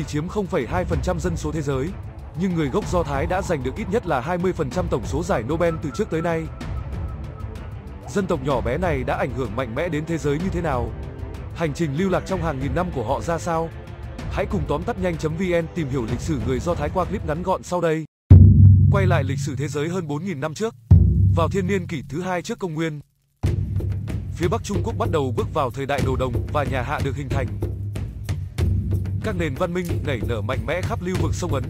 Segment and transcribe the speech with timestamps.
[0.00, 1.88] chỉ chiếm 0,2% dân số thế giới,
[2.40, 5.42] nhưng người gốc Do Thái đã giành được ít nhất là 20% tổng số giải
[5.42, 6.42] Nobel từ trước tới nay.
[8.08, 10.60] Dân tộc nhỏ bé này đã ảnh hưởng mạnh mẽ đến thế giới như thế
[10.60, 10.90] nào?
[11.54, 13.68] Hành trình lưu lạc trong hàng nghìn năm của họ ra sao?
[14.30, 17.42] Hãy cùng tóm tắt nhanh.vn tìm hiểu lịch sử người Do Thái qua clip ngắn
[17.42, 18.04] gọn sau đây.
[18.90, 20.74] Quay lại lịch sử thế giới hơn 4.000 năm trước.
[21.36, 23.00] Vào thiên niên kỷ thứ hai trước công nguyên,
[24.34, 27.00] phía Bắc Trung Quốc bắt đầu bước vào thời đại đồ đồng và nhà Hạ
[27.04, 27.69] được hình thành.
[29.24, 31.64] Các nền văn minh nảy nở mạnh mẽ khắp lưu vực sông Ấn.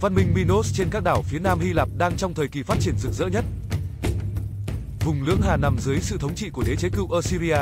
[0.00, 2.80] Văn minh Minos trên các đảo phía Nam Hy Lạp đang trong thời kỳ phát
[2.80, 3.44] triển rực rỡ nhất.
[5.04, 7.58] Vùng lưỡng Hà nằm dưới sự thống trị của đế chế cựu Assyria.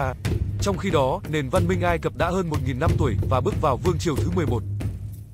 [0.60, 3.54] Trong khi đó, nền văn minh Ai Cập đã hơn 1.000 năm tuổi và bước
[3.60, 4.62] vào vương triều thứ 11.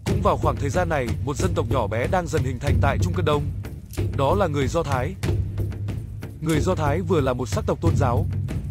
[0.05, 2.79] Cũng vào khoảng thời gian này, một dân tộc nhỏ bé đang dần hình thành
[2.81, 3.43] tại Trung Cận Đông.
[4.17, 5.15] Đó là người Do Thái.
[6.41, 8.27] Người Do Thái vừa là một sắc tộc tôn giáo,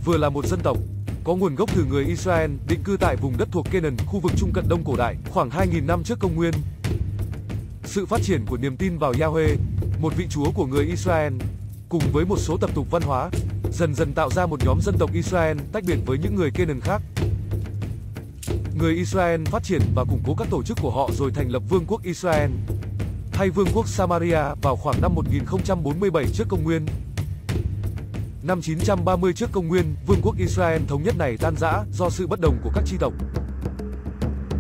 [0.06, 0.78] vừa là một dân tộc,
[1.24, 4.32] có nguồn gốc từ người Israel, định cư tại vùng đất thuộc Canaan, khu vực
[4.38, 6.54] Trung Cận Đông cổ đại, khoảng 2.000 năm trước công nguyên.
[7.84, 9.56] Sự phát triển của niềm tin vào Yahweh,
[10.02, 11.34] một vị chúa của người Israel,
[11.90, 13.30] cùng với một số tập tục văn hóa,
[13.72, 16.80] dần dần tạo ra một nhóm dân tộc Israel tách biệt với những người Canaan
[16.80, 17.02] khác.
[18.80, 21.64] Người Israel phát triển và củng cố các tổ chức của họ rồi thành lập
[21.70, 22.52] Vương quốc Israel
[23.34, 26.86] hay Vương quốc Samaria vào khoảng năm 1047 trước công nguyên.
[28.44, 32.28] Năm 930 trước công nguyên, Vương quốc Israel thống nhất này tan rã do sự
[32.28, 33.14] bất đồng của các chi tộc.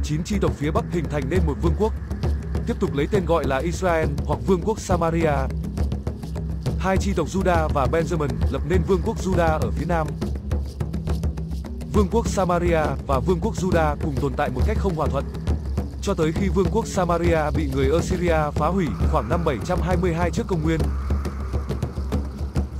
[0.03, 1.93] Chín chi tộc phía Bắc hình thành nên một vương quốc,
[2.67, 5.35] tiếp tục lấy tên gọi là Israel hoặc Vương quốc Samaria.
[6.79, 10.07] Hai chi tộc Judah và Benjamin lập nên Vương quốc Judah ở phía Nam.
[11.93, 15.25] Vương quốc Samaria và Vương quốc Judah cùng tồn tại một cách không hòa thuận.
[16.01, 20.47] Cho tới khi Vương quốc Samaria bị người Assyria phá hủy khoảng năm 722 trước
[20.47, 20.79] công nguyên.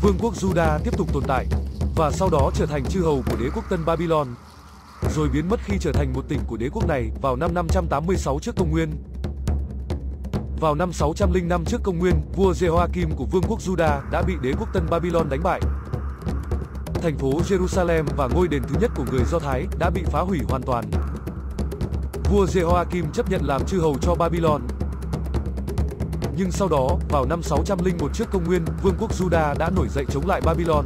[0.03, 1.45] Vương quốc Judah tiếp tục tồn tại
[1.95, 4.27] và sau đó trở thành chư hầu của đế quốc Tân Babylon,
[5.15, 8.39] rồi biến mất khi trở thành một tỉnh của đế quốc này vào năm 586
[8.41, 8.89] trước công nguyên.
[10.59, 14.53] Vào năm 605 trước công nguyên, vua Jehoiakim của vương quốc Juda đã bị đế
[14.59, 15.61] quốc Tân Babylon đánh bại.
[16.93, 20.21] Thành phố Jerusalem và ngôi đền thứ nhất của người Do Thái đã bị phá
[20.21, 20.85] hủy hoàn toàn.
[22.31, 24.61] Vua Jehoiakim chấp nhận làm chư hầu cho Babylon.
[26.37, 30.05] Nhưng sau đó, vào năm 601 trước công nguyên, vương quốc Juda đã nổi dậy
[30.09, 30.85] chống lại Babylon.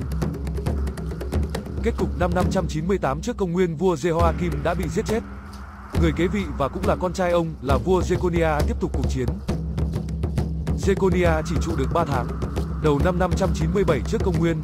[1.83, 5.19] Kết cục năm 598 trước công nguyên, vua Jehoiakim đã bị giết chết.
[6.01, 9.09] Người kế vị và cũng là con trai ông là vua Jeconia tiếp tục cuộc
[9.09, 9.25] chiến.
[10.85, 12.27] Jeconia chỉ trụ được 3 tháng.
[12.83, 14.61] Đầu năm 597 trước công nguyên,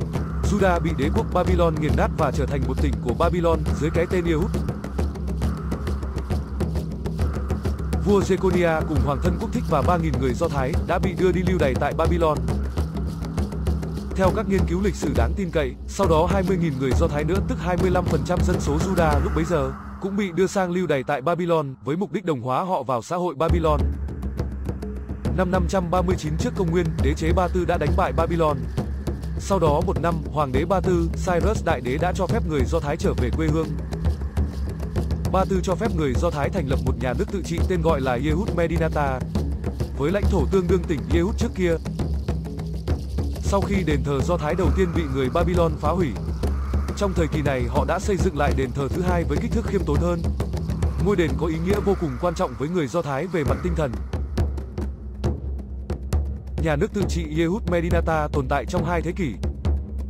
[0.52, 3.90] Juda bị đế quốc Babylon nghiền nát và trở thành một tỉnh của Babylon dưới
[3.90, 4.52] cái tên Yehud.
[8.06, 11.32] Vua Jeconia cùng hoàng thân quốc thích và 3.000 người Do Thái đã bị đưa
[11.32, 12.38] đi lưu đày tại Babylon.
[14.16, 17.24] Theo các nghiên cứu lịch sử đáng tin cậy, sau đó 20.000 người Do Thái
[17.24, 19.72] nữa tức 25% dân số Juda lúc bấy giờ
[20.02, 23.02] cũng bị đưa sang lưu đày tại Babylon với mục đích đồng hóa họ vào
[23.02, 23.80] xã hội Babylon.
[25.38, 28.58] Năm 539 trước công nguyên, đế chế Ba Tư đã đánh bại Babylon.
[29.40, 32.62] Sau đó một năm, hoàng đế Ba Tư, Cyrus đại đế đã cho phép người
[32.66, 33.68] Do Thái trở về quê hương.
[35.34, 37.82] Ba Tư cho phép người Do Thái thành lập một nhà nước tự trị tên
[37.82, 39.20] gọi là Yehud Medinata,
[39.98, 41.76] với lãnh thổ tương đương tỉnh Yehud trước kia.
[43.42, 46.08] Sau khi đền thờ Do Thái đầu tiên bị người Babylon phá hủy,
[46.98, 49.52] trong thời kỳ này họ đã xây dựng lại đền thờ thứ hai với kích
[49.52, 50.22] thước khiêm tốn hơn.
[51.06, 53.58] Ngôi đền có ý nghĩa vô cùng quan trọng với người Do Thái về mặt
[53.64, 53.92] tinh thần.
[56.64, 59.34] Nhà nước tự trị Yehud Medinata tồn tại trong hai thế kỷ.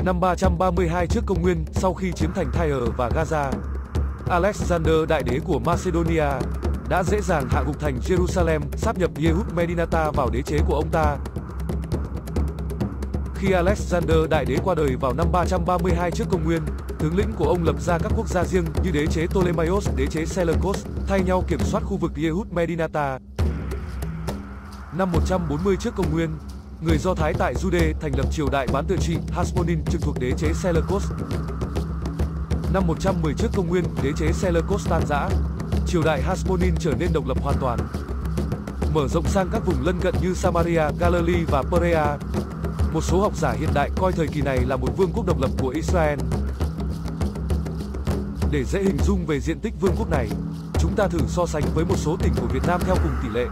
[0.05, 3.51] Năm 332 trước công nguyên, sau khi chiếm thành Tyre và Gaza,
[4.29, 6.29] Alexander đại đế của Macedonia
[6.89, 10.75] đã dễ dàng hạ gục thành Jerusalem, sáp nhập Yehud Medinata vào đế chế của
[10.75, 11.17] ông ta.
[13.35, 16.61] Khi Alexander đại đế qua đời vào năm 332 trước công nguyên,
[16.99, 20.07] tướng lĩnh của ông lập ra các quốc gia riêng như đế chế Ptolemaios, đế
[20.07, 23.19] chế Seleucus, thay nhau kiểm soát khu vực Yehud Medinata.
[24.97, 26.29] Năm 140 trước công nguyên,
[26.81, 30.19] người Do Thái tại Jude thành lập triều đại bán tự trị Hasmonin trực thuộc
[30.19, 31.03] đế chế Seleucus.
[32.73, 35.29] Năm 110 trước công nguyên, đế chế Seleucus tan rã,
[35.87, 37.79] triều đại Hasmonean trở nên độc lập hoàn toàn.
[38.93, 42.17] Mở rộng sang các vùng lân cận như Samaria, Galilee và Perea.
[42.93, 45.41] Một số học giả hiện đại coi thời kỳ này là một vương quốc độc
[45.41, 46.19] lập của Israel.
[48.51, 50.29] Để dễ hình dung về diện tích vương quốc này,
[50.79, 53.29] chúng ta thử so sánh với một số tỉnh của Việt Nam theo cùng tỷ
[53.29, 53.45] lệ.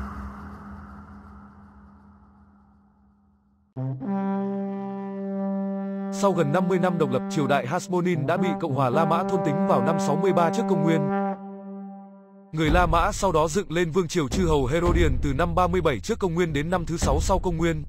[6.21, 9.23] Sau gần 50 năm độc lập, triều đại Hasmonin đã bị Cộng hòa La Mã
[9.23, 11.01] thôn tính vào năm 63 trước công nguyên.
[12.51, 15.99] Người La Mã sau đó dựng lên vương triều chư hầu Herodian từ năm 37
[15.99, 17.83] trước công nguyên đến năm thứ 6 sau công nguyên.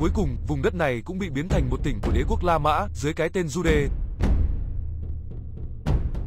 [0.00, 2.58] Cuối cùng, vùng đất này cũng bị biến thành một tỉnh của đế quốc La
[2.58, 3.88] Mã dưới cái tên Jude.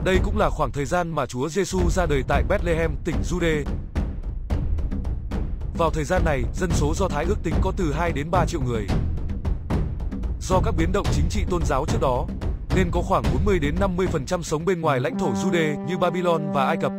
[0.03, 3.63] Đây cũng là khoảng thời gian mà Chúa Giêsu ra đời tại Bethlehem, tỉnh Jude.
[5.77, 8.45] Vào thời gian này, dân số Do Thái ước tính có từ 2 đến 3
[8.45, 8.87] triệu người.
[10.41, 12.25] Do các biến động chính trị tôn giáo trước đó,
[12.75, 16.65] nên có khoảng 40 đến 50% sống bên ngoài lãnh thổ Jude như Babylon và
[16.65, 16.91] Ai Cập.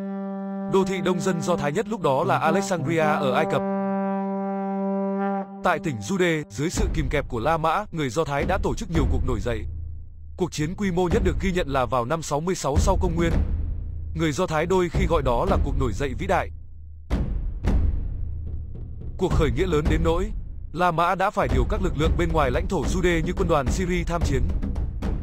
[0.72, 3.62] Đô thị đông dân Do Thái nhất lúc đó là Alexandria ở Ai Cập.
[5.64, 8.74] Tại tỉnh Jude, dưới sự kìm kẹp của La Mã, người Do Thái đã tổ
[8.74, 9.64] chức nhiều cuộc nổi dậy.
[10.36, 13.32] Cuộc chiến quy mô nhất được ghi nhận là vào năm 66 sau công nguyên.
[14.14, 16.50] Người Do Thái đôi khi gọi đó là cuộc nổi dậy vĩ đại.
[19.16, 20.30] Cuộc khởi nghĩa lớn đến nỗi,
[20.72, 23.48] La Mã đã phải điều các lực lượng bên ngoài lãnh thổ Jude như quân
[23.48, 24.42] đoàn Syria tham chiến.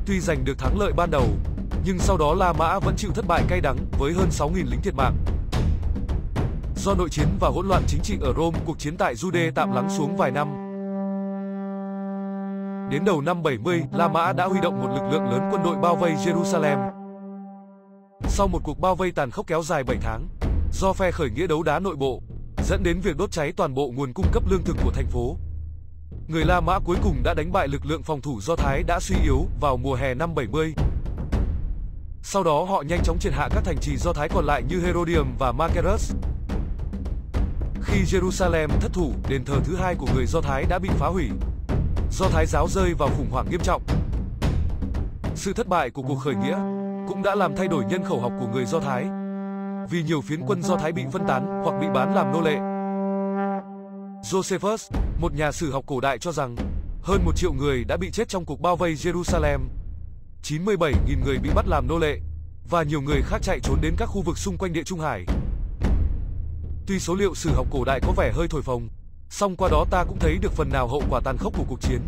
[0.06, 1.28] Tuy giành được thắng lợi ban đầu,
[1.86, 4.82] nhưng sau đó La Mã vẫn chịu thất bại cay đắng với hơn 6.000 lính
[4.82, 5.16] thiệt mạng.
[6.76, 9.74] Do nội chiến và hỗn loạn chính trị ở Rome, cuộc chiến tại Jude tạm
[9.74, 10.48] lắng xuống vài năm.
[12.92, 15.76] Đến đầu năm 70, La Mã đã huy động một lực lượng lớn quân đội
[15.76, 16.92] bao vây Jerusalem.
[18.28, 20.28] Sau một cuộc bao vây tàn khốc kéo dài 7 tháng,
[20.74, 22.22] do phe khởi nghĩa đấu đá nội bộ,
[22.68, 25.38] dẫn đến việc đốt cháy toàn bộ nguồn cung cấp lương thực của thành phố.
[26.28, 29.00] Người La Mã cuối cùng đã đánh bại lực lượng phòng thủ Do Thái đã
[29.00, 30.74] suy yếu vào mùa hè năm 70.
[32.24, 34.80] Sau đó họ nhanh chóng triệt hạ các thành trì Do Thái còn lại như
[34.80, 36.14] Herodium và Machaerus.
[37.82, 41.08] Khi Jerusalem thất thủ, đền thờ thứ hai của người Do Thái đã bị phá
[41.08, 41.30] hủy.
[42.12, 43.82] Do Thái giáo rơi vào khủng hoảng nghiêm trọng.
[45.36, 46.58] Sự thất bại của cuộc khởi nghĩa
[47.08, 49.17] cũng đã làm thay đổi nhân khẩu học của người Do Thái.
[49.90, 52.56] Vì nhiều phiến quân Do Thái bị phân tán hoặc bị bán làm nô lệ.
[54.24, 56.56] Josephus, một nhà sử học cổ đại cho rằng
[57.02, 59.60] hơn một triệu người đã bị chết trong cuộc bao vây Jerusalem.
[60.44, 60.94] 97.000
[61.26, 62.20] người bị bắt làm nô lệ
[62.70, 65.26] và nhiều người khác chạy trốn đến các khu vực xung quanh địa Trung Hải.
[66.88, 68.88] Tuy số liệu sử học cổ đại có vẻ hơi thổi phồng,
[69.30, 71.82] song qua đó ta cũng thấy được phần nào hậu quả tàn khốc của cuộc
[71.82, 72.00] chiến.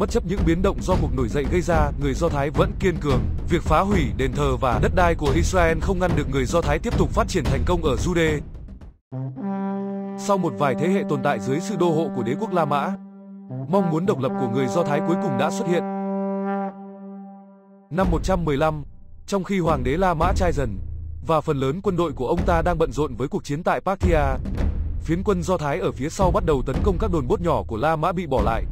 [0.00, 2.70] Bất chấp những biến động do cuộc nổi dậy gây ra, người Do Thái vẫn
[2.80, 3.20] kiên cường.
[3.48, 6.60] Việc phá hủy đền thờ và đất đai của Israel không ngăn được người Do
[6.60, 8.40] Thái tiếp tục phát triển thành công ở Jude.
[10.18, 12.64] Sau một vài thế hệ tồn tại dưới sự đô hộ của đế quốc La
[12.64, 12.92] Mã,
[13.68, 15.82] mong muốn độc lập của người Do Thái cuối cùng đã xuất hiện.
[17.90, 18.84] Năm 115,
[19.26, 20.78] trong khi hoàng đế La Mã trai dần
[21.26, 23.80] và phần lớn quân đội của ông ta đang bận rộn với cuộc chiến tại
[23.80, 24.36] Parthia,
[25.00, 27.62] phiến quân Do Thái ở phía sau bắt đầu tấn công các đồn bốt nhỏ
[27.66, 28.64] của La Mã bị bỏ lại.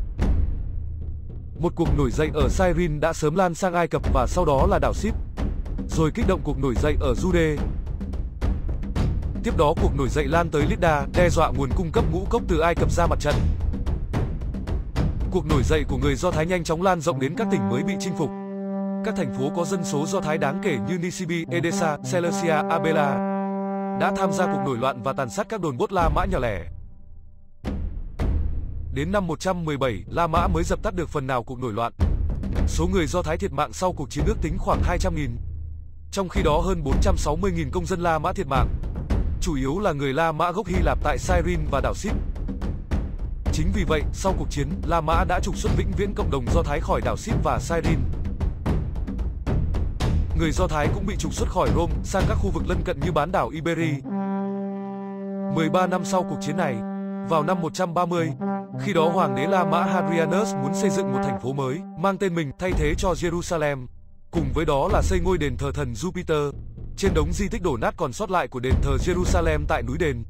[1.58, 4.66] Một cuộc nổi dậy ở Cyrene đã sớm lan sang Ai Cập và sau đó
[4.70, 5.14] là đảo Sip,
[5.88, 7.56] rồi kích động cuộc nổi dậy ở Jude.
[9.44, 12.42] Tiếp đó cuộc nổi dậy lan tới Lydda, đe dọa nguồn cung cấp ngũ cốc
[12.48, 13.34] từ Ai Cập ra mặt trận.
[15.30, 17.82] Cuộc nổi dậy của người Do Thái nhanh chóng lan rộng đến các tỉnh mới
[17.82, 18.30] bị chinh phục.
[19.04, 23.14] Các thành phố có dân số Do Thái đáng kể như Nisibi, Edessa, Seleucia, Abela
[24.00, 26.38] đã tham gia cuộc nổi loạn và tàn sát các đồn bốt La Mã nhỏ
[26.38, 26.64] lẻ.
[28.98, 31.92] Đến năm 117, La Mã mới dập tắt được phần nào cuộc nổi loạn.
[32.66, 35.28] Số người Do Thái thiệt mạng sau cuộc chiến ước tính khoảng 200.000.
[36.12, 38.68] Trong khi đó hơn 460.000 công dân La Mã thiệt mạng.
[39.40, 42.12] Chủ yếu là người La Mã gốc Hy Lạp tại Cyrene và đảo Sip.
[43.52, 46.44] Chính vì vậy, sau cuộc chiến, La Mã đã trục xuất vĩnh viễn cộng đồng
[46.54, 48.02] Do Thái khỏi đảo Sip và Cyrene.
[50.38, 53.00] Người Do Thái cũng bị trục xuất khỏi Rome sang các khu vực lân cận
[53.00, 53.90] như bán đảo Iberi.
[55.54, 56.74] 13 năm sau cuộc chiến này,
[57.28, 58.32] vào năm 130,
[58.80, 62.18] khi đó hoàng đế La Mã Hadrianus muốn xây dựng một thành phố mới, mang
[62.18, 63.86] tên mình thay thế cho Jerusalem.
[64.30, 66.52] Cùng với đó là xây ngôi đền thờ thần Jupiter,
[66.96, 69.96] trên đống di tích đổ nát còn sót lại của đền thờ Jerusalem tại núi
[69.98, 70.24] đền.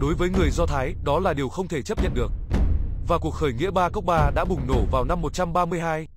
[0.00, 2.32] Đối với người Do Thái, đó là điều không thể chấp nhận được.
[3.08, 6.08] Và cuộc khởi nghĩa Ba Cốc Ba đã bùng nổ vào năm 132.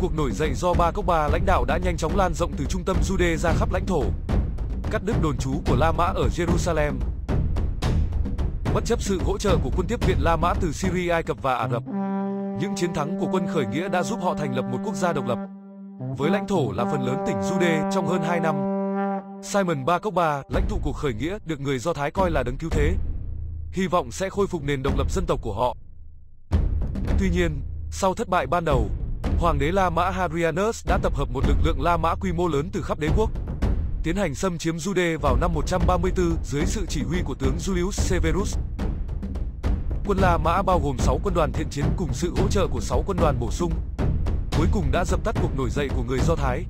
[0.00, 2.64] Cuộc nổi dậy do Ba Cốc Ba lãnh đạo đã nhanh chóng lan rộng từ
[2.68, 4.02] trung tâm Jude ra khắp lãnh thổ.
[4.90, 6.92] Cắt đứt đồn trú của La Mã ở Jerusalem,
[8.74, 11.42] Bất chấp sự hỗ trợ của quân tiếp viện La Mã từ Syria, Ai Cập
[11.42, 11.82] và Ả Rập,
[12.60, 15.12] những chiến thắng của quân khởi nghĩa đã giúp họ thành lập một quốc gia
[15.12, 15.38] độc lập.
[16.18, 18.54] Với lãnh thổ là phần lớn tỉnh Jude trong hơn 2 năm.
[19.42, 22.42] Simon Ba Cốc Ba, lãnh tụ của khởi nghĩa, được người Do Thái coi là
[22.42, 22.96] đấng cứu thế.
[23.72, 25.76] Hy vọng sẽ khôi phục nền độc lập dân tộc của họ.
[27.18, 27.60] Tuy nhiên,
[27.90, 28.88] sau thất bại ban đầu,
[29.38, 32.48] Hoàng đế La Mã Hadrianus đã tập hợp một lực lượng La Mã quy mô
[32.48, 33.30] lớn từ khắp đế quốc,
[34.02, 37.90] tiến hành xâm chiếm Jude vào năm 134 dưới sự chỉ huy của tướng Julius
[37.90, 38.58] Severus.
[40.06, 42.80] Quân La Mã bao gồm 6 quân đoàn thiện chiến cùng sự hỗ trợ của
[42.80, 43.72] 6 quân đoàn bổ sung.
[44.58, 46.64] Cuối cùng đã dập tắt cuộc nổi dậy của người Do Thái.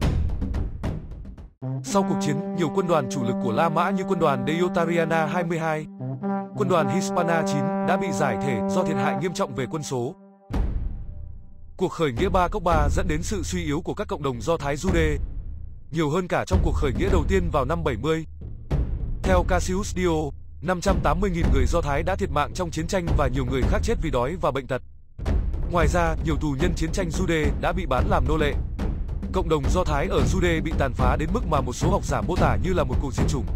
[1.85, 5.27] Sau cuộc chiến, nhiều quân đoàn chủ lực của La Mã như quân đoàn Deiotarriana
[5.27, 5.87] 22,
[6.57, 7.57] quân đoàn Hispana 9
[7.89, 10.15] đã bị giải thể do thiệt hại nghiêm trọng về quân số.
[11.77, 14.41] Cuộc khởi nghĩa Ba Cốc Ba dẫn đến sự suy yếu của các cộng đồng
[14.41, 15.17] Do Thái Jude,
[15.93, 18.27] nhiều hơn cả trong cuộc khởi nghĩa đầu tiên vào năm 70.
[19.23, 20.31] Theo Cassius Dio,
[20.63, 23.95] 580.000 người Do Thái đã thiệt mạng trong chiến tranh và nhiều người khác chết
[24.03, 24.83] vì đói và bệnh tật.
[25.71, 28.55] Ngoài ra, nhiều tù nhân chiến tranh Jude đã bị bán làm nô lệ.
[29.33, 32.05] Cộng đồng Do Thái ở Jude bị tàn phá đến mức mà một số học
[32.05, 33.47] giả mô tả như là một cuộc diệt chủng.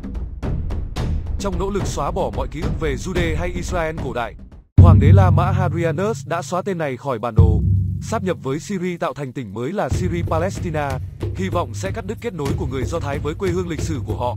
[1.38, 4.35] Trong nỗ lực xóa bỏ mọi ký ức về Jude hay Israel cổ đại,
[4.76, 7.61] Hoàng đế La Mã Hadrianus đã xóa tên này khỏi bản đồ,
[8.03, 10.91] sáp nhập với Syria tạo thành tỉnh mới là Syria Palestina,
[11.37, 13.81] hy vọng sẽ cắt đứt kết nối của người Do Thái với quê hương lịch
[13.81, 14.37] sử của họ.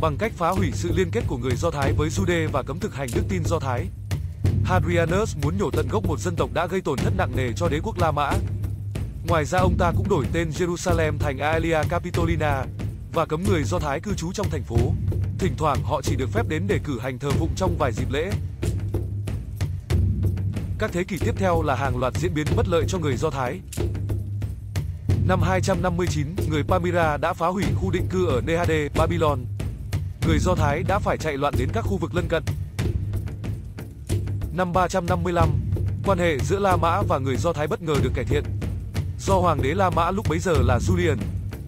[0.00, 2.80] Bằng cách phá hủy sự liên kết của người Do Thái với Jude và cấm
[2.80, 3.86] thực hành đức tin Do Thái,
[4.64, 7.68] Hadrianus muốn nhổ tận gốc một dân tộc đã gây tổn thất nặng nề cho
[7.68, 8.32] đế quốc La Mã.
[9.28, 12.64] Ngoài ra ông ta cũng đổi tên Jerusalem thành Aelia Capitolina
[13.12, 14.76] và cấm người Do Thái cư trú trong thành phố.
[15.38, 18.10] Thỉnh thoảng họ chỉ được phép đến để cử hành thờ phụng trong vài dịp
[18.10, 18.30] lễ.
[20.78, 23.30] Các thế kỷ tiếp theo là hàng loạt diễn biến bất lợi cho người Do
[23.30, 23.60] Thái.
[25.28, 29.38] Năm 259, người Pamira đã phá hủy khu định cư ở Nehade, Babylon.
[30.26, 32.42] Người Do Thái đã phải chạy loạn đến các khu vực lân cận.
[34.52, 35.48] Năm 355,
[36.04, 38.44] quan hệ giữa La Mã và người Do Thái bất ngờ được cải thiện.
[39.18, 41.16] Do hoàng đế La Mã lúc bấy giờ là Julian,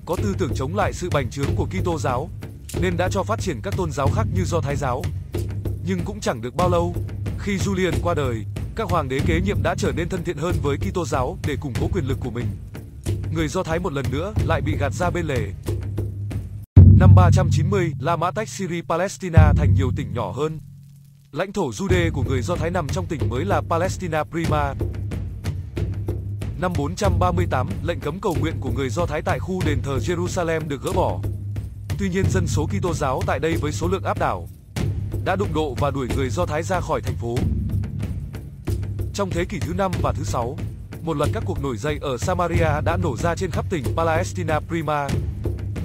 [0.07, 2.29] có tư tưởng chống lại sự bành trướng của Kitô giáo,
[2.81, 5.03] nên đã cho phát triển các tôn giáo khác như Do Thái giáo.
[5.87, 6.95] Nhưng cũng chẳng được bao lâu,
[7.39, 8.45] khi Julian qua đời,
[8.77, 11.57] các hoàng đế kế nhiệm đã trở nên thân thiện hơn với Kitô giáo để
[11.61, 12.47] củng cố quyền lực của mình.
[13.37, 15.53] Người Do Thái một lần nữa lại bị gạt ra bên lề.
[16.99, 20.59] Năm 390, La Mã tách Syria Palestina thành nhiều tỉnh nhỏ hơn.
[21.33, 24.75] Lãnh thổ Jude của người Do Thái nằm trong tỉnh mới là Palestina Prima.
[26.61, 30.69] Năm 438, lệnh cấm cầu nguyện của người Do Thái tại khu đền thờ Jerusalem
[30.69, 31.21] được gỡ bỏ.
[31.99, 34.49] Tuy nhiên dân số Kitô giáo tại đây với số lượng áp đảo
[35.25, 37.37] đã đụng độ và đuổi người Do Thái ra khỏi thành phố.
[39.15, 40.57] Trong thế kỷ thứ 5 và thứ 6,
[41.07, 44.61] một loạt các cuộc nổi dậy ở Samaria đã nổ ra trên khắp tỉnh Palestina
[44.61, 45.09] Prima.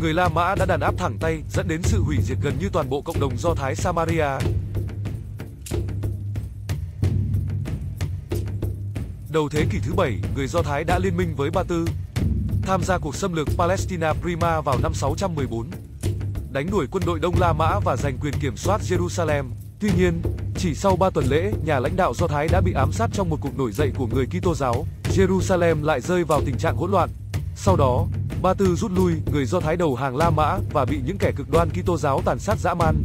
[0.01, 2.69] Người La Mã đã đàn áp thẳng tay, dẫn đến sự hủy diệt gần như
[2.73, 4.27] toàn bộ cộng đồng Do Thái Samaria.
[9.29, 11.85] Đầu thế kỷ thứ 7, người Do Thái đã liên minh với Ba Tư,
[12.61, 15.69] tham gia cuộc xâm lược Palestina Prima vào năm 614,
[16.51, 19.43] đánh đuổi quân đội Đông La Mã và giành quyền kiểm soát Jerusalem.
[19.81, 20.21] Tuy nhiên,
[20.57, 23.29] chỉ sau 3 tuần lễ, nhà lãnh đạo Do Thái đã bị ám sát trong
[23.29, 24.85] một cuộc nổi dậy của người Kitô giáo.
[25.03, 27.09] Jerusalem lại rơi vào tình trạng hỗn loạn.
[27.55, 28.05] Sau đó,
[28.41, 31.31] Ba Tư rút lui, người Do Thái đầu hàng La Mã và bị những kẻ
[31.35, 32.95] cực đoan Kitô giáo tàn sát dã man.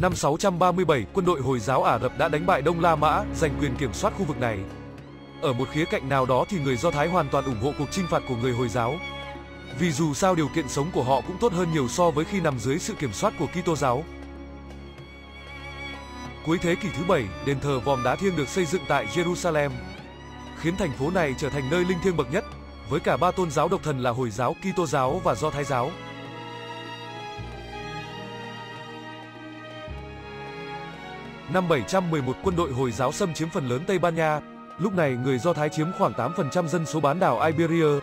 [0.00, 3.58] Năm 637, quân đội Hồi giáo Ả Rập đã đánh bại Đông La Mã, giành
[3.60, 4.58] quyền kiểm soát khu vực này.
[5.42, 7.88] Ở một khía cạnh nào đó thì người Do Thái hoàn toàn ủng hộ cuộc
[7.90, 8.96] chinh phạt của người Hồi giáo.
[9.78, 12.40] Vì dù sao điều kiện sống của họ cũng tốt hơn nhiều so với khi
[12.40, 14.04] nằm dưới sự kiểm soát của Kitô giáo.
[16.46, 19.70] Cuối thế kỷ thứ 7, đền thờ vòm đá thiêng được xây dựng tại Jerusalem,
[20.60, 22.44] khiến thành phố này trở thành nơi linh thiêng bậc nhất,
[22.90, 25.64] với cả ba tôn giáo độc thần là Hồi giáo, Kitô giáo và Do Thái
[25.64, 25.90] giáo.
[31.52, 34.40] Năm 711 quân đội Hồi giáo xâm chiếm phần lớn Tây Ban Nha,
[34.78, 38.00] lúc này người Do Thái chiếm khoảng 8% dân số bán đảo Iberia.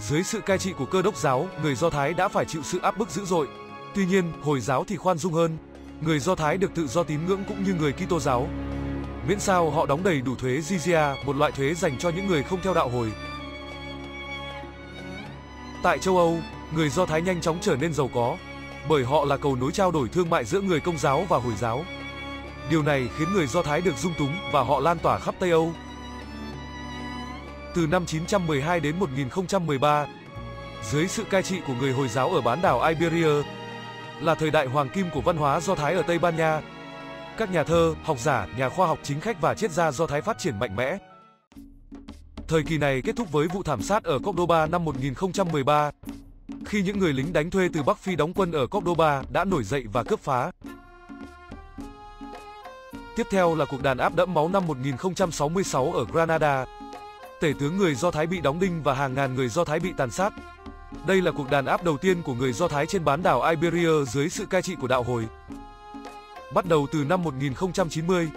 [0.00, 2.78] Dưới sự cai trị của cơ đốc giáo, người Do Thái đã phải chịu sự
[2.82, 3.48] áp bức dữ dội.
[3.94, 5.56] Tuy nhiên, Hồi giáo thì khoan dung hơn,
[6.04, 8.48] người Do Thái được tự do tín ngưỡng cũng như người Kitô giáo.
[9.28, 12.42] Miễn sao họ đóng đầy đủ thuế jizya, một loại thuế dành cho những người
[12.42, 13.12] không theo đạo hồi.
[15.82, 16.38] Tại châu Âu,
[16.74, 18.36] người Do Thái nhanh chóng trở nên giàu có,
[18.88, 21.54] bởi họ là cầu nối trao đổi thương mại giữa người Công giáo và Hồi
[21.58, 21.84] giáo.
[22.70, 25.50] Điều này khiến người Do Thái được dung túng và họ lan tỏa khắp Tây
[25.50, 25.72] Âu.
[27.74, 30.06] Từ năm 912 đến 1013,
[30.90, 33.42] dưới sự cai trị của người Hồi giáo ở bán đảo Iberia,
[34.22, 36.60] là thời đại hoàng kim của văn hóa Do Thái ở Tây Ban Nha.
[37.36, 40.20] Các nhà thơ, học giả, nhà khoa học chính khách và triết gia Do Thái
[40.20, 40.98] phát triển mạnh mẽ.
[42.48, 45.90] Thời kỳ này kết thúc với vụ thảm sát ở Cordoba năm 1013,
[46.66, 49.64] khi những người lính đánh thuê từ Bắc Phi đóng quân ở Cordoba đã nổi
[49.64, 50.50] dậy và cướp phá.
[53.16, 56.64] Tiếp theo là cuộc đàn áp đẫm máu năm 1066 ở Granada.
[57.40, 59.92] Tể tướng người Do Thái bị đóng đinh và hàng ngàn người Do Thái bị
[59.96, 60.32] tàn sát.
[61.06, 64.04] Đây là cuộc đàn áp đầu tiên của người Do Thái trên bán đảo Iberia
[64.04, 65.26] dưới sự cai trị của đạo hồi.
[66.54, 68.28] Bắt đầu từ năm 1090,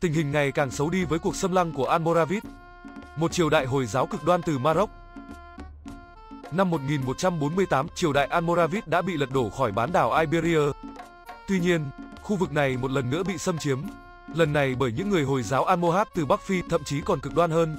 [0.00, 2.42] tình hình ngày càng xấu đi với cuộc xâm lăng của Almoravid,
[3.16, 4.90] một triều đại Hồi giáo cực đoan từ Maroc.
[6.52, 10.60] Năm 1148, triều đại Almoravid đã bị lật đổ khỏi bán đảo Iberia.
[11.48, 11.84] Tuy nhiên,
[12.22, 13.78] khu vực này một lần nữa bị xâm chiếm,
[14.34, 17.34] lần này bởi những người Hồi giáo Almohad từ Bắc Phi thậm chí còn cực
[17.34, 17.76] đoan hơn.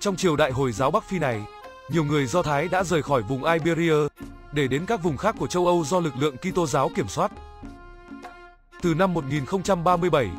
[0.00, 1.42] Trong triều đại Hồi giáo Bắc Phi này,
[1.90, 3.94] nhiều người Do Thái đã rời khỏi vùng Iberia
[4.52, 7.32] để đến các vùng khác của châu Âu do lực lượng Kitô giáo kiểm soát.
[8.82, 10.30] Từ năm 1037,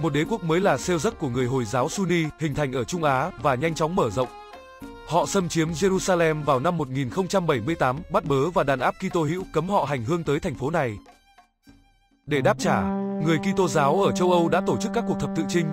[0.00, 3.04] một đế quốc mới là Seljuk của người Hồi giáo Sunni hình thành ở Trung
[3.04, 4.28] Á và nhanh chóng mở rộng.
[5.08, 9.68] Họ xâm chiếm Jerusalem vào năm 1078, bắt bớ và đàn áp Kitô hữu cấm
[9.68, 10.98] họ hành hương tới thành phố này.
[12.26, 12.82] Để đáp trả,
[13.24, 15.66] người Kitô giáo ở châu Âu đã tổ chức các cuộc thập tự chinh,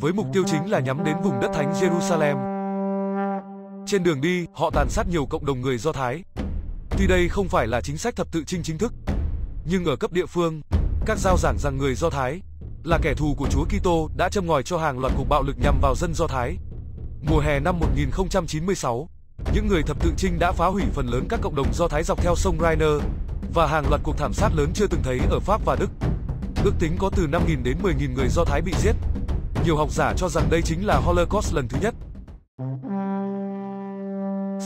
[0.00, 2.59] với mục tiêu chính là nhắm đến vùng đất thánh Jerusalem.
[3.86, 6.24] Trên đường đi, họ tàn sát nhiều cộng đồng người Do Thái.
[6.90, 8.92] Tuy đây không phải là chính sách thập tự chinh chính thức,
[9.64, 10.60] nhưng ở cấp địa phương,
[11.06, 12.40] các giao giảng rằng người Do Thái
[12.84, 15.56] là kẻ thù của Chúa Kitô đã châm ngòi cho hàng loạt cuộc bạo lực
[15.58, 16.56] nhằm vào dân Do Thái.
[17.22, 19.08] Mùa hè năm 1096,
[19.54, 22.02] những người thập tự chinh đã phá hủy phần lớn các cộng đồng Do Thái
[22.02, 22.86] dọc theo sông Rhine
[23.54, 25.90] và hàng loạt cuộc thảm sát lớn chưa từng thấy ở Pháp và Đức.
[26.64, 28.92] Ước tính có từ 5.000 đến 10.000 người Do Thái bị giết.
[29.64, 31.94] Nhiều học giả cho rằng đây chính là Holocaust lần thứ nhất.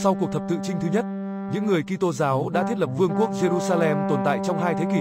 [0.04, 1.04] Sau cuộc thập tự chinh thứ nhất,
[1.52, 4.84] những người Kitô giáo đã thiết lập vương quốc Jerusalem tồn tại trong hai thế
[4.92, 5.00] kỷ.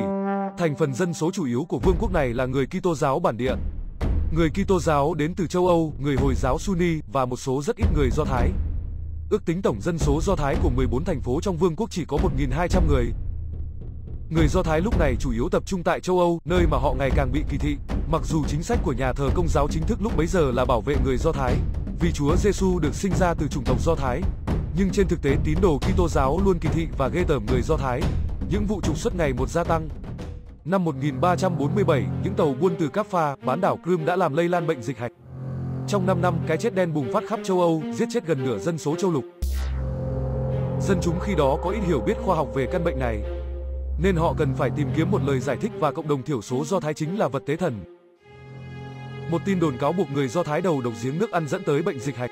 [0.57, 3.37] Thành phần dân số chủ yếu của vương quốc này là người Kitô giáo bản
[3.37, 3.55] địa.
[4.31, 7.75] Người Kitô giáo đến từ châu Âu, người Hồi giáo Sunni và một số rất
[7.75, 8.51] ít người Do Thái.
[9.29, 12.05] Ước tính tổng dân số Do Thái của 14 thành phố trong vương quốc chỉ
[12.05, 13.05] có 1.200 người.
[14.29, 16.93] Người Do Thái lúc này chủ yếu tập trung tại châu Âu, nơi mà họ
[16.93, 17.77] ngày càng bị kỳ thị.
[18.11, 20.65] Mặc dù chính sách của nhà thờ công giáo chính thức lúc bấy giờ là
[20.65, 21.55] bảo vệ người Do Thái,
[21.99, 24.21] vì Chúa Giêsu được sinh ra từ chủng tộc Do Thái,
[24.77, 27.61] nhưng trên thực tế tín đồ Kitô giáo luôn kỳ thị và ghê tởm người
[27.61, 28.01] Do Thái.
[28.49, 29.89] Những vụ trục xuất ngày một gia tăng.
[30.65, 34.81] Năm 1347, những tàu buôn từ Kaffa, bán đảo Crimea đã làm lây lan bệnh
[34.81, 35.11] dịch hạch.
[35.87, 38.57] Trong 5 năm, cái chết đen bùng phát khắp châu Âu, giết chết gần nửa
[38.57, 39.23] dân số châu lục.
[40.81, 43.23] Dân chúng khi đó có ít hiểu biết khoa học về căn bệnh này,
[44.01, 46.65] nên họ cần phải tìm kiếm một lời giải thích và cộng đồng thiểu số
[46.65, 47.83] Do Thái chính là vật tế thần.
[49.31, 51.81] Một tin đồn cáo buộc người Do Thái đầu độc giếng nước ăn dẫn tới
[51.81, 52.31] bệnh dịch hạch.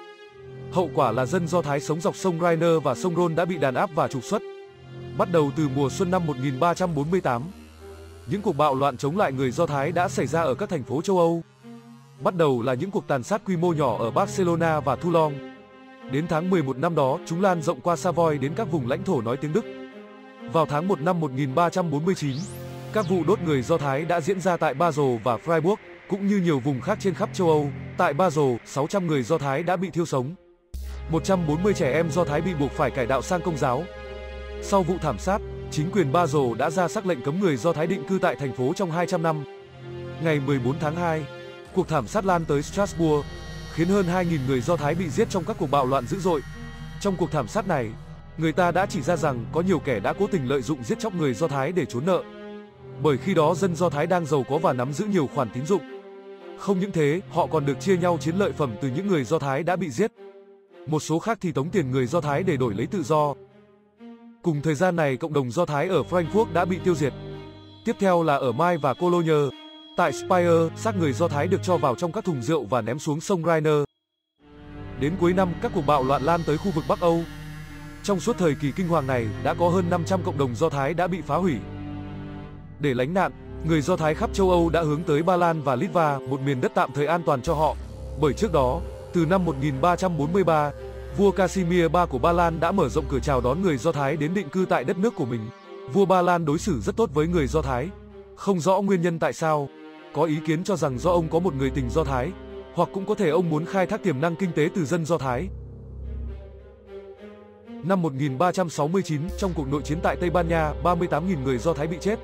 [0.72, 3.58] Hậu quả là dân Do Thái sống dọc sông Rhine và sông Rhône đã bị
[3.58, 4.42] đàn áp và trục xuất.
[5.18, 7.44] Bắt đầu từ mùa xuân năm 1348,
[8.28, 10.84] những cuộc bạo loạn chống lại người Do Thái đã xảy ra ở các thành
[10.84, 11.44] phố châu Âu.
[12.24, 15.34] Bắt đầu là những cuộc tàn sát quy mô nhỏ ở Barcelona và Toulon.
[16.12, 19.22] Đến tháng 11 năm đó, chúng lan rộng qua Savoy đến các vùng lãnh thổ
[19.22, 19.66] nói tiếng Đức.
[20.54, 22.36] Vào tháng 1 năm 1349,
[22.94, 25.76] các vụ đốt người Do Thái đã diễn ra tại Basel và Freiburg,
[26.10, 27.70] cũng như nhiều vùng khác trên khắp châu Âu.
[27.98, 30.36] Tại Basel, 600 người Do Thái đã bị thiêu sống.
[31.12, 33.84] 140 trẻ em Do Thái bị buộc phải cải đạo sang công giáo.
[34.62, 37.74] Sau vụ thảm sát, chính quyền Ba Basel đã ra sắc lệnh cấm người Do
[37.74, 39.44] Thái định cư tại thành phố trong 200 năm.
[40.24, 41.26] Ngày 14 tháng 2,
[41.76, 43.26] cuộc thảm sát lan tới Strasbourg,
[43.74, 46.42] khiến hơn 2.000 người Do Thái bị giết trong các cuộc bạo loạn dữ dội.
[47.00, 47.90] Trong cuộc thảm sát này,
[48.38, 51.00] người ta đã chỉ ra rằng có nhiều kẻ đã cố tình lợi dụng giết
[51.00, 52.24] chóc người Do Thái để trốn nợ.
[53.04, 55.66] Bởi khi đó dân Do Thái đang giàu có và nắm giữ nhiều khoản tín
[55.66, 55.82] dụng.
[56.60, 59.40] Không những thế, họ còn được chia nhau chiến lợi phẩm từ những người Do
[59.40, 60.12] Thái đã bị giết.
[60.88, 63.34] Một số khác thì tống tiền người Do Thái để đổi lấy tự do.
[64.42, 67.14] Cùng thời gian này, cộng đồng Do Thái ở Frankfurt đã bị tiêu diệt.
[67.86, 69.58] Tiếp theo là ở Mai và Cologne.
[69.98, 73.00] Tại Speyer, xác người Do Thái được cho vào trong các thùng rượu và ném
[73.00, 73.72] xuống sông Rhine.
[75.00, 77.24] Đến cuối năm, các cuộc bạo loạn lan tới khu vực Bắc Âu.
[78.04, 80.94] Trong suốt thời kỳ kinh hoàng này, đã có hơn 500 cộng đồng Do Thái
[80.94, 81.56] đã bị phá hủy.
[82.80, 83.32] Để lánh nạn,
[83.68, 86.62] người Do Thái khắp châu Âu đã hướng tới Ba Lan và Litva, một miền
[86.62, 87.76] đất tạm thời an toàn cho họ.
[88.22, 88.82] Bởi trước đó,
[89.14, 90.72] từ năm 1343,
[91.18, 94.18] vua Casimir III của Ba Lan đã mở rộng cửa chào đón người Do Thái
[94.18, 95.50] đến định cư tại đất nước của mình.
[95.94, 97.90] Vua Ba Lan đối xử rất tốt với người Do Thái.
[98.36, 99.70] Không rõ nguyên nhân tại sao,
[100.14, 102.32] có ý kiến cho rằng do ông có một người tình Do Thái,
[102.74, 105.18] hoặc cũng có thể ông muốn khai thác tiềm năng kinh tế từ dân Do
[105.18, 105.50] Thái.
[107.84, 111.98] Năm 1369, trong cuộc nội chiến tại Tây Ban Nha, 38.000 người Do Thái bị
[112.02, 112.20] chết.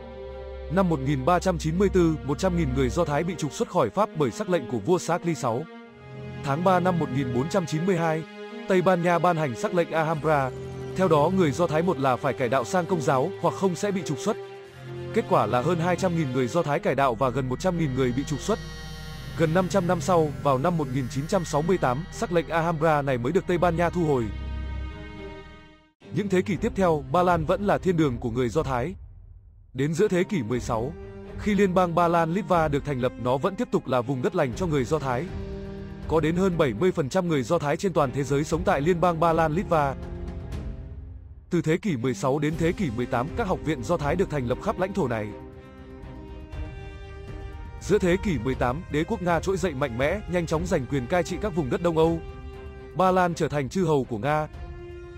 [0.71, 4.80] Năm 1394, 100.000 người Do Thái bị trục xuất khỏi Pháp bởi sắc lệnh của
[4.80, 5.77] vua Charles VI.
[6.48, 8.24] Tháng 3 năm 1492,
[8.68, 10.50] Tây Ban Nha ban hành sắc lệnh Alhambra.
[10.96, 13.76] Theo đó, người Do Thái một là phải cải đạo sang công giáo hoặc không
[13.76, 14.38] sẽ bị trục xuất.
[15.14, 18.24] Kết quả là hơn 200.000 người Do Thái cải đạo và gần 100.000 người bị
[18.24, 18.60] trục xuất.
[19.38, 23.76] Gần 500 năm sau, vào năm 1968, sắc lệnh Alhambra này mới được Tây Ban
[23.76, 24.24] Nha thu hồi.
[26.14, 28.96] Những thế kỷ tiếp theo, Ba Lan vẫn là thiên đường của người Do Thái.
[29.74, 30.94] Đến giữa thế kỷ 16,
[31.40, 34.22] khi liên bang Ba Lan Litva được thành lập, nó vẫn tiếp tục là vùng
[34.22, 35.26] đất lành cho người Do Thái.
[36.08, 39.20] Có đến hơn 70% người Do Thái trên toàn thế giới sống tại liên bang
[39.20, 39.96] Ba Lan Litva.
[41.50, 44.48] Từ thế kỷ 16 đến thế kỷ 18, các học viện Do Thái được thành
[44.48, 45.28] lập khắp lãnh thổ này.
[47.82, 51.08] Giữa thế kỷ 18, đế quốc Nga trỗi dậy mạnh mẽ, nhanh chóng giành quyền
[51.08, 52.20] cai trị các vùng đất Đông Âu.
[52.96, 54.48] Ba Lan trở thành chư hầu của Nga.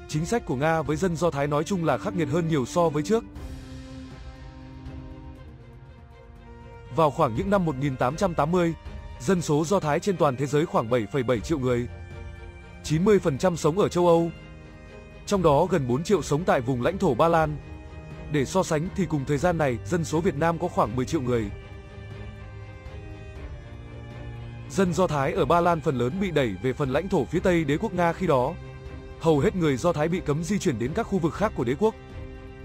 [0.08, 2.66] Chính sách của Nga với dân Do Thái nói chung là khắc nghiệt hơn nhiều
[2.66, 3.24] so với trước.
[6.96, 8.74] Vào khoảng những năm 1880,
[9.20, 11.88] dân số Do Thái trên toàn thế giới khoảng 7,7 triệu người.
[12.84, 14.32] 90% sống ở châu Âu.
[15.26, 17.58] Trong đó gần 4 triệu sống tại vùng lãnh thổ Ba Lan.
[18.32, 21.06] Để so sánh thì cùng thời gian này, dân số Việt Nam có khoảng 10
[21.06, 21.46] triệu người.
[24.70, 27.40] Dân Do Thái ở Ba Lan phần lớn bị đẩy về phần lãnh thổ phía
[27.40, 28.54] Tây đế quốc Nga khi đó.
[29.20, 31.64] Hầu hết người Do Thái bị cấm di chuyển đến các khu vực khác của
[31.64, 31.96] đế quốc,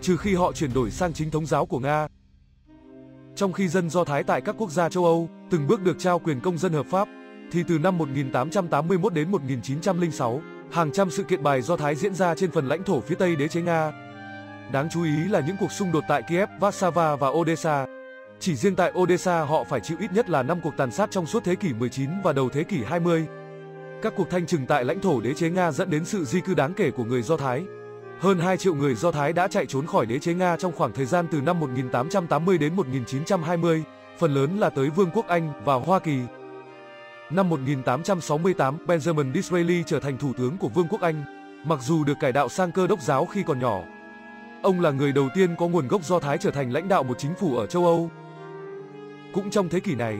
[0.00, 2.08] trừ khi họ chuyển đổi sang chính thống giáo của Nga.
[3.36, 6.18] Trong khi dân Do Thái tại các quốc gia châu Âu từng bước được trao
[6.18, 7.08] quyền công dân hợp pháp,
[7.52, 10.42] thì từ năm 1881 đến 1906,
[10.72, 13.36] Hàng trăm sự kiện bài Do Thái diễn ra trên phần lãnh thổ phía Tây
[13.36, 13.92] đế chế Nga.
[14.72, 17.86] Đáng chú ý là những cuộc xung đột tại Kiev, Warsaw và Odessa.
[18.40, 21.26] Chỉ riêng tại Odessa họ phải chịu ít nhất là 5 cuộc tàn sát trong
[21.26, 23.26] suốt thế kỷ 19 và đầu thế kỷ 20.
[24.02, 26.54] Các cuộc thanh trừng tại lãnh thổ đế chế Nga dẫn đến sự di cư
[26.54, 27.64] đáng kể của người Do Thái.
[28.24, 30.92] Hơn 2 triệu người Do Thái đã chạy trốn khỏi đế chế Nga trong khoảng
[30.92, 33.82] thời gian từ năm 1880 đến 1920,
[34.18, 36.18] phần lớn là tới Vương quốc Anh và Hoa Kỳ.
[37.30, 41.24] Năm 1868, Benjamin Disraeli trở thành thủ tướng của Vương quốc Anh,
[41.66, 43.82] mặc dù được cải đạo sang cơ đốc giáo khi còn nhỏ.
[44.62, 47.18] Ông là người đầu tiên có nguồn gốc Do Thái trở thành lãnh đạo một
[47.18, 48.10] chính phủ ở châu Âu.
[49.34, 50.18] Cũng trong thế kỷ này,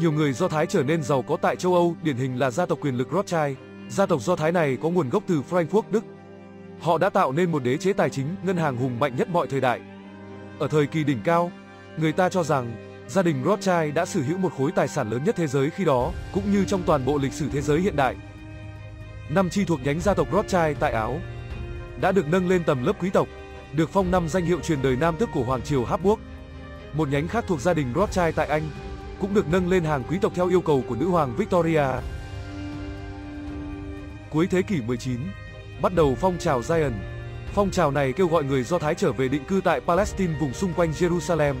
[0.00, 2.66] nhiều người Do Thái trở nên giàu có tại châu Âu, điển hình là gia
[2.66, 3.56] tộc quyền lực Rothschild.
[3.88, 6.04] Gia tộc Do Thái này có nguồn gốc từ Frankfurt, Đức.
[6.80, 9.46] Họ đã tạo nên một đế chế tài chính, ngân hàng hùng mạnh nhất mọi
[9.46, 9.80] thời đại.
[10.58, 11.52] Ở thời kỳ đỉnh cao,
[11.96, 15.24] người ta cho rằng gia đình Rothschild đã sở hữu một khối tài sản lớn
[15.24, 17.96] nhất thế giới khi đó, cũng như trong toàn bộ lịch sử thế giới hiện
[17.96, 18.16] đại.
[19.30, 21.20] Năm chi thuộc nhánh gia tộc Rothschild tại Áo
[22.00, 23.28] đã được nâng lên tầm lớp quý tộc,
[23.72, 26.20] được phong năm danh hiệu truyền đời nam tước của Hoàng triều Habsburg.
[26.92, 28.62] Một nhánh khác thuộc gia đình Rothschild tại Anh
[29.20, 31.86] cũng được nâng lên hàng quý tộc theo yêu cầu của nữ hoàng Victoria.
[34.30, 35.20] Cuối thế kỷ 19,
[35.82, 36.92] bắt đầu phong trào Zion.
[37.54, 40.52] Phong trào này kêu gọi người Do Thái trở về định cư tại Palestine vùng
[40.52, 41.54] xung quanh Jerusalem.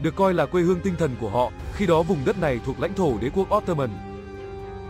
[0.00, 2.80] Được coi là quê hương tinh thần của họ, khi đó vùng đất này thuộc
[2.80, 3.90] lãnh thổ đế quốc Ottoman.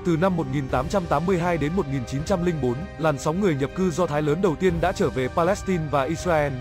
[0.07, 4.75] Từ năm 1882 đến 1904, làn sóng người nhập cư Do Thái lớn đầu tiên
[4.81, 6.53] đã trở về Palestine và Israel.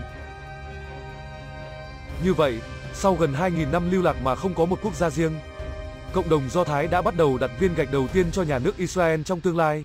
[2.24, 2.60] Như vậy,
[2.94, 5.32] sau gần 2.000 năm lưu lạc mà không có một quốc gia riêng,
[6.12, 8.76] cộng đồng Do Thái đã bắt đầu đặt viên gạch đầu tiên cho nhà nước
[8.76, 9.84] Israel trong tương lai.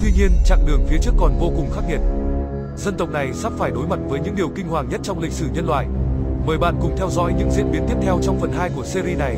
[0.00, 2.00] Tuy nhiên, chặng đường phía trước còn vô cùng khắc nghiệt.
[2.76, 5.32] Dân tộc này sắp phải đối mặt với những điều kinh hoàng nhất trong lịch
[5.32, 5.86] sử nhân loại.
[6.46, 9.18] Mời bạn cùng theo dõi những diễn biến tiếp theo trong phần 2 của series
[9.18, 9.36] này.